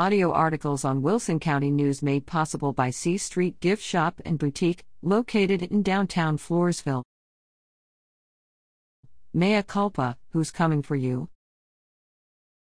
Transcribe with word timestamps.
Audio 0.00 0.32
articles 0.32 0.82
on 0.82 1.02
Wilson 1.02 1.38
County 1.38 1.70
News 1.70 2.02
made 2.02 2.24
possible 2.24 2.72
by 2.72 2.88
C 2.88 3.18
Street 3.18 3.60
Gift 3.60 3.82
Shop 3.82 4.18
and 4.24 4.38
Boutique, 4.38 4.86
located 5.02 5.62
in 5.62 5.82
downtown 5.82 6.38
Floresville. 6.38 7.02
Mea 9.34 9.62
culpa, 9.62 10.16
who's 10.30 10.50
coming 10.50 10.80
for 10.80 10.96
you? 10.96 11.28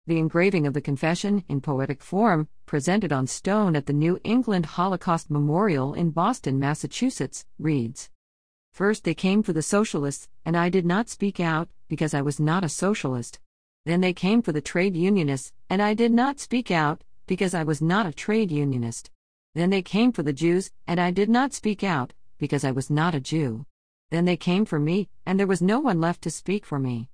The 0.08 0.18
engraving 0.18 0.68
of 0.68 0.74
the 0.74 0.82
confession, 0.82 1.46
in 1.48 1.62
poetic 1.62 2.04
form, 2.04 2.50
presented 2.66 3.14
on 3.14 3.28
stone 3.28 3.78
at 3.78 3.86
the 3.86 3.94
New 3.94 4.20
England 4.26 4.66
Holocaust 4.66 5.32
Memorial 5.32 5.94
in 5.94 6.10
Boston, 6.10 6.60
Massachusetts, 6.60 7.46
reads 7.58 8.10
First 8.74 9.06
they 9.06 9.14
came 9.14 9.42
for 9.42 9.54
the 9.54 9.62
socialists, 9.62 10.28
and 10.44 10.58
I 10.58 10.68
did 10.68 10.86
not 10.86 11.08
speak 11.08 11.40
out, 11.40 11.70
because 11.88 12.14
I 12.14 12.22
was 12.22 12.42
not 12.42 12.66
a 12.66 12.68
socialist. 12.68 13.40
Then 13.86 14.02
they 14.02 14.12
came 14.12 14.42
for 14.42 14.52
the 14.52 14.60
trade 14.60 14.98
unionists, 14.98 15.54
and 15.70 15.82
I 15.82 15.94
did 15.94 16.12
not 16.12 16.42
speak 16.42 16.70
out, 16.70 17.06
because 17.32 17.54
I 17.54 17.64
was 17.64 17.82
not 17.82 18.06
a 18.06 18.12
trade 18.12 18.52
unionist. 18.52 19.10
Then 19.56 19.70
they 19.70 19.82
came 19.82 20.12
for 20.12 20.22
the 20.22 20.34
Jews, 20.34 20.70
and 20.86 21.00
I 21.00 21.12
did 21.12 21.30
not 21.30 21.54
speak 21.54 21.82
out, 21.82 22.12
because 22.38 22.66
I 22.66 22.72
was 22.72 22.90
not 22.90 23.16
a 23.16 23.22
Jew. 23.22 23.66
Then 24.10 24.26
they 24.26 24.36
came 24.36 24.66
for 24.66 24.80
me, 24.80 25.08
and 25.26 25.40
there 25.40 25.48
was 25.48 25.62
no 25.62 25.80
one 25.80 26.02
left 26.02 26.22
to 26.24 26.30
speak 26.30 26.66
for 26.66 26.78
me. 26.78 27.08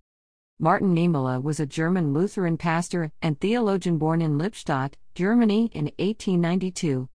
Martin 0.57 0.95
Niemöller 0.95 1.39
was 1.39 1.59
a 1.59 1.67
German 1.67 2.15
Lutheran 2.15 2.57
pastor 2.57 3.11
and 3.21 3.39
theologian 3.39 3.99
born 3.99 4.23
in 4.23 4.39
Lippstadt, 4.39 4.95
Germany 5.13 5.69
in 5.71 5.91
1892. 5.99 7.07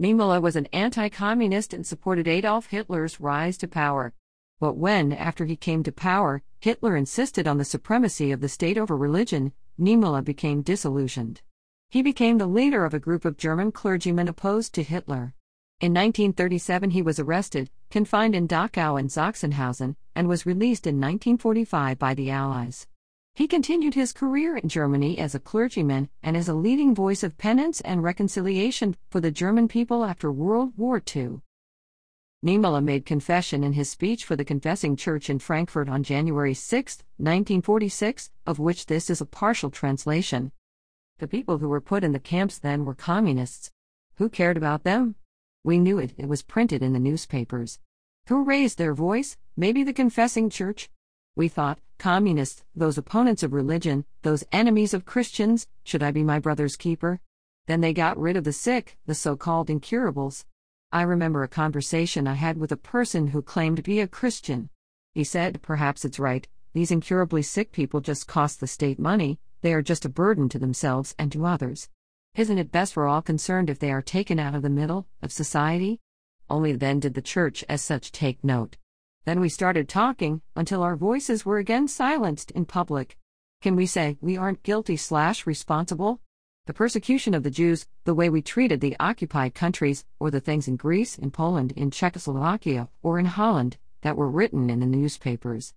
Niemöller 0.00 0.40
was 0.40 0.56
an 0.56 0.64
anti 0.72 1.10
communist 1.10 1.74
and 1.74 1.86
supported 1.86 2.26
Adolf 2.26 2.68
Hitler's 2.68 3.20
rise 3.20 3.58
to 3.58 3.68
power. 3.68 4.14
But 4.60 4.78
when, 4.78 5.12
after 5.12 5.44
he 5.44 5.56
came 5.56 5.82
to 5.82 5.92
power, 5.92 6.40
Hitler 6.60 6.96
insisted 6.96 7.46
on 7.46 7.58
the 7.58 7.66
supremacy 7.66 8.32
of 8.32 8.40
the 8.40 8.48
state 8.48 8.78
over 8.78 8.96
religion, 8.96 9.52
Niemöller 9.78 10.24
became 10.24 10.62
disillusioned. 10.62 11.42
He 11.88 12.02
became 12.02 12.38
the 12.38 12.46
leader 12.46 12.84
of 12.84 12.94
a 12.94 12.98
group 12.98 13.24
of 13.24 13.36
German 13.36 13.72
clergymen 13.72 14.28
opposed 14.28 14.74
to 14.74 14.82
Hitler. 14.82 15.34
In 15.80 15.92
1937, 15.92 16.90
he 16.90 17.02
was 17.02 17.18
arrested, 17.18 17.70
confined 17.90 18.34
in 18.34 18.48
Dachau 18.48 18.98
and 18.98 19.10
Sachsenhausen, 19.10 19.96
and 20.14 20.26
was 20.26 20.46
released 20.46 20.86
in 20.86 20.96
1945 20.96 21.98
by 21.98 22.14
the 22.14 22.30
Allies. 22.30 22.86
He 23.34 23.46
continued 23.46 23.92
his 23.92 24.14
career 24.14 24.56
in 24.56 24.70
Germany 24.70 25.18
as 25.18 25.34
a 25.34 25.38
clergyman 25.38 26.08
and 26.22 26.36
as 26.36 26.48
a 26.48 26.54
leading 26.54 26.94
voice 26.94 27.22
of 27.22 27.36
penance 27.36 27.82
and 27.82 28.02
reconciliation 28.02 28.96
for 29.10 29.20
the 29.20 29.30
German 29.30 29.68
people 29.68 30.04
after 30.04 30.32
World 30.32 30.72
War 30.78 31.02
II. 31.14 31.40
Niemöller 32.44 32.82
made 32.82 33.04
confession 33.04 33.62
in 33.62 33.74
his 33.74 33.90
speech 33.90 34.24
for 34.24 34.36
the 34.36 34.44
Confessing 34.44 34.96
Church 34.96 35.28
in 35.28 35.38
Frankfurt 35.38 35.88
on 35.88 36.02
January 36.02 36.54
6, 36.54 36.96
1946, 37.18 38.30
of 38.46 38.58
which 38.58 38.86
this 38.86 39.10
is 39.10 39.20
a 39.20 39.26
partial 39.26 39.70
translation. 39.70 40.52
The 41.18 41.26
people 41.26 41.58
who 41.58 41.68
were 41.70 41.80
put 41.80 42.04
in 42.04 42.12
the 42.12 42.18
camps 42.18 42.58
then 42.58 42.84
were 42.84 42.94
communists. 42.94 43.70
Who 44.16 44.28
cared 44.28 44.58
about 44.58 44.84
them? 44.84 45.14
We 45.64 45.78
knew 45.78 45.98
it, 45.98 46.12
it 46.18 46.28
was 46.28 46.42
printed 46.42 46.82
in 46.82 46.92
the 46.92 46.98
newspapers. 46.98 47.78
Who 48.28 48.44
raised 48.44 48.76
their 48.76 48.92
voice? 48.92 49.38
Maybe 49.56 49.82
the 49.82 49.94
Confessing 49.94 50.50
Church? 50.50 50.90
We 51.34 51.48
thought, 51.48 51.78
communists, 51.96 52.64
those 52.74 52.98
opponents 52.98 53.42
of 53.42 53.54
religion, 53.54 54.04
those 54.22 54.44
enemies 54.52 54.92
of 54.92 55.06
Christians, 55.06 55.66
should 55.84 56.02
I 56.02 56.10
be 56.10 56.22
my 56.22 56.38
brother's 56.38 56.76
keeper? 56.76 57.20
Then 57.66 57.80
they 57.80 57.94
got 57.94 58.18
rid 58.18 58.36
of 58.36 58.44
the 58.44 58.52
sick, 58.52 58.98
the 59.06 59.14
so 59.14 59.36
called 59.36 59.70
incurables. 59.70 60.44
I 60.92 61.00
remember 61.00 61.42
a 61.42 61.48
conversation 61.48 62.26
I 62.26 62.34
had 62.34 62.58
with 62.58 62.72
a 62.72 62.76
person 62.76 63.28
who 63.28 63.40
claimed 63.40 63.78
to 63.78 63.82
be 63.82 64.00
a 64.00 64.06
Christian. 64.06 64.68
He 65.14 65.24
said, 65.24 65.62
Perhaps 65.62 66.04
it's 66.04 66.18
right, 66.18 66.46
these 66.74 66.90
incurably 66.90 67.40
sick 67.40 67.72
people 67.72 68.02
just 68.02 68.28
cost 68.28 68.60
the 68.60 68.66
state 68.66 68.98
money, 68.98 69.38
they 69.66 69.72
are 69.72 69.82
just 69.82 70.04
a 70.04 70.08
burden 70.08 70.48
to 70.48 70.60
themselves 70.60 71.12
and 71.18 71.32
to 71.32 71.44
others. 71.44 71.88
Isn't 72.36 72.58
it 72.58 72.70
best 72.70 72.94
for 72.94 73.08
all 73.08 73.20
concerned 73.20 73.68
if 73.68 73.80
they 73.80 73.90
are 73.90 74.00
taken 74.00 74.38
out 74.38 74.54
of 74.54 74.62
the 74.62 74.70
middle 74.70 75.08
of 75.20 75.32
society? 75.32 75.98
Only 76.48 76.70
then 76.70 77.00
did 77.00 77.14
the 77.14 77.20
church 77.20 77.64
as 77.68 77.82
such 77.82 78.12
take 78.12 78.44
note. 78.44 78.76
Then 79.24 79.40
we 79.40 79.48
started 79.48 79.88
talking, 79.88 80.40
until 80.54 80.84
our 80.84 80.94
voices 80.94 81.44
were 81.44 81.58
again 81.58 81.88
silenced 81.88 82.52
in 82.52 82.64
public. 82.64 83.18
Can 83.60 83.74
we 83.74 83.86
say 83.86 84.18
we 84.20 84.36
aren't 84.36 84.62
guilty 84.62 84.96
slash 84.96 85.48
responsible? 85.48 86.20
the 86.66 86.72
persecution 86.72 87.34
of 87.34 87.42
the 87.42 87.50
Jews, 87.50 87.88
the 88.04 88.14
way 88.14 88.28
we 88.28 88.42
treated 88.42 88.80
the 88.80 88.96
occupied 89.00 89.54
countries, 89.54 90.04
or 90.20 90.30
the 90.30 90.40
things 90.40 90.68
in 90.68 90.76
Greece, 90.76 91.18
in 91.18 91.32
Poland, 91.32 91.72
in 91.72 91.90
Czechoslovakia, 91.90 92.88
or 93.02 93.18
in 93.18 93.26
Holland, 93.26 93.78
that 94.02 94.16
were 94.16 94.30
written 94.30 94.70
in 94.70 94.78
the 94.78 94.86
newspapers. 94.86 95.74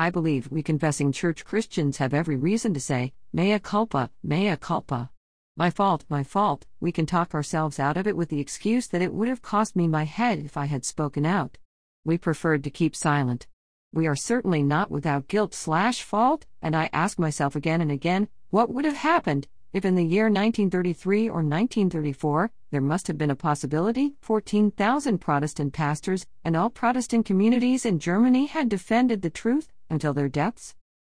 I 0.00 0.10
believe 0.10 0.48
we 0.52 0.62
confessing 0.62 1.10
church 1.10 1.44
Christians 1.44 1.96
have 1.96 2.14
every 2.14 2.36
reason 2.36 2.72
to 2.72 2.78
say, 2.78 3.12
mea 3.32 3.58
culpa, 3.58 4.10
mea 4.22 4.54
culpa. 4.54 5.10
My 5.56 5.70
fault, 5.70 6.04
my 6.08 6.22
fault, 6.22 6.66
we 6.78 6.92
can 6.92 7.04
talk 7.04 7.34
ourselves 7.34 7.80
out 7.80 7.96
of 7.96 8.06
it 8.06 8.16
with 8.16 8.28
the 8.28 8.38
excuse 8.38 8.86
that 8.86 9.02
it 9.02 9.12
would 9.12 9.26
have 9.26 9.42
cost 9.42 9.74
me 9.74 9.88
my 9.88 10.04
head 10.04 10.38
if 10.38 10.56
I 10.56 10.66
had 10.66 10.84
spoken 10.84 11.26
out. 11.26 11.58
We 12.04 12.16
preferred 12.16 12.62
to 12.62 12.70
keep 12.70 12.94
silent. 12.94 13.48
We 13.92 14.06
are 14.06 14.14
certainly 14.14 14.62
not 14.62 14.88
without 14.88 15.26
guilt 15.26 15.52
slash 15.52 16.04
fault, 16.04 16.46
and 16.62 16.76
I 16.76 16.90
ask 16.92 17.18
myself 17.18 17.56
again 17.56 17.80
and 17.80 17.90
again, 17.90 18.28
what 18.50 18.70
would 18.70 18.84
have 18.84 18.98
happened 18.98 19.48
if 19.72 19.84
in 19.84 19.96
the 19.96 20.04
year 20.04 20.26
1933 20.26 21.28
or 21.28 21.42
1934, 21.42 22.52
there 22.70 22.80
must 22.80 23.08
have 23.08 23.18
been 23.18 23.32
a 23.32 23.36
possibility 23.36 24.14
14,000 24.20 25.18
Protestant 25.18 25.72
pastors 25.72 26.24
and 26.44 26.56
all 26.56 26.70
Protestant 26.70 27.26
communities 27.26 27.84
in 27.84 27.98
Germany 27.98 28.46
had 28.46 28.68
defended 28.68 29.22
the 29.22 29.28
truth 29.28 29.72
until 29.90 30.14
their 30.14 30.28
deaths? 30.28 30.74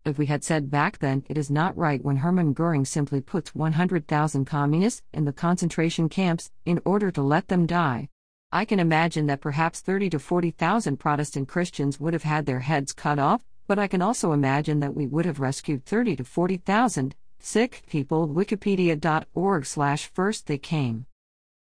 If 0.05 0.19
we 0.19 0.27
had 0.27 0.45
said 0.45 0.71
back 0.71 0.99
then 0.99 1.25
it 1.29 1.37
is 1.37 1.51
not 1.51 1.77
right 1.77 2.05
when 2.05 2.19
Hermann 2.19 2.53
Goering 2.53 2.85
simply 2.85 3.21
puts 3.21 3.55
100,000 3.55 4.45
communists 4.45 5.03
in 5.13 5.25
the 5.25 5.33
concentration 5.33 6.09
camps 6.09 6.51
in 6.65 6.81
order 6.85 7.11
to 7.11 7.23
let 7.23 7.49
them 7.49 7.67
die, 7.67 8.09
I 8.51 8.65
can 8.65 8.81
imagine 8.81 9.27
that 9.27 9.41
perhaps 9.41 9.81
30 9.81 10.11
to 10.11 10.19
40,000 10.19 10.97
Protestant 10.97 11.49
Christians 11.49 12.01
would 12.01 12.15
have 12.15 12.23
had 12.23 12.47
their 12.47 12.61
heads 12.61 12.93
cut 12.93 13.19
off, 13.19 13.45
but 13.67 13.79
I 13.79 13.87
can 13.87 14.01
also 14.01 14.33
imagine 14.33 14.81
that 14.81 14.95
we 14.95 15.07
would 15.07 15.27
have 15.27 15.41
rescued 15.41 15.85
30 15.85 16.17
to 16.17 16.25
40,000 16.25 17.15
Sick 17.41 17.83
people 17.89 18.29
wikipedia.org 18.29 19.65
slash 19.65 20.07
first 20.07 20.47
they 20.47 20.59
came. 20.59 21.07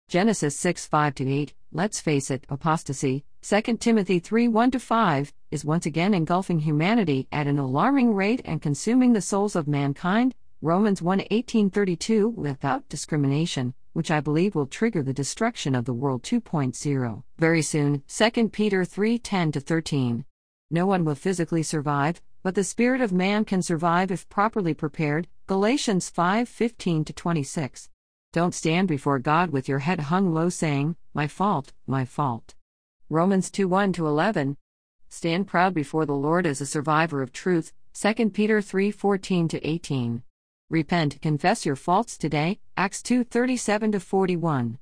Genesis 0.07 0.57
6 0.57 0.85
5 0.85 1.15
to 1.15 1.29
8, 1.29 1.53
let's 1.75 1.99
face 1.99 2.31
it, 2.31 2.45
apostasy, 2.47 3.25
2 3.41 3.61
Timothy 3.77 4.17
3 4.17 4.47
1 4.47 4.71
5, 4.71 5.33
is 5.51 5.65
once 5.65 5.85
again 5.85 6.13
engulfing 6.13 6.59
humanity 6.59 7.27
at 7.33 7.47
an 7.47 7.59
alarming 7.59 8.13
rate 8.13 8.41
and 8.45 8.61
consuming 8.61 9.11
the 9.11 9.21
souls 9.21 9.57
of 9.57 9.67
mankind, 9.67 10.33
Romans 10.61 11.01
1 11.01 11.23
18 11.29 11.69
32, 11.69 12.29
without 12.29 12.87
discrimination, 12.87 13.73
which 13.91 14.09
I 14.09 14.21
believe 14.21 14.55
will 14.55 14.67
trigger 14.67 15.03
the 15.03 15.11
destruction 15.11 15.75
of 15.75 15.83
the 15.83 15.93
world 15.93 16.23
2.0 16.23 17.23
very 17.37 17.61
soon, 17.61 18.03
2 18.07 18.49
Peter 18.49 18.85
3 18.85 19.19
10 19.19 19.51
13. 19.51 20.25
No 20.71 20.85
one 20.85 21.03
will 21.03 21.15
physically 21.15 21.61
survive, 21.61 22.21
but 22.41 22.55
the 22.55 22.63
spirit 22.63 23.01
of 23.01 23.11
man 23.11 23.43
can 23.43 23.61
survive 23.61 24.11
if 24.11 24.29
properly 24.29 24.73
prepared. 24.73 25.27
Galatians 25.45 26.09
5:15 26.09 27.13
26. 27.13 27.89
Don't 28.35 28.53
stand 28.53 28.89
before 28.89 29.17
God 29.17 29.51
with 29.51 29.69
your 29.69 29.79
head 29.79 30.01
hung 30.11 30.33
low 30.33 30.49
saying, 30.49 30.97
"My 31.13 31.25
fault, 31.25 31.71
my 31.87 32.03
fault." 32.03 32.53
Romans 33.09 33.49
2:1 33.49 33.97
11. 33.97 34.57
Stand 35.07 35.47
proud 35.47 35.73
before 35.73 36.05
the 36.05 36.17
Lord 36.17 36.45
as 36.45 36.59
a 36.59 36.65
survivor 36.65 37.21
of 37.21 37.31
truth. 37.31 37.71
2 37.93 38.33
Peter 38.33 38.59
3:14 38.59 39.57
18. 39.63 40.21
Repent, 40.69 41.21
confess 41.21 41.65
your 41.65 41.77
faults 41.77 42.17
today. 42.17 42.59
Acts 42.75 43.01
2:37 43.01 44.01
41. 44.01 44.79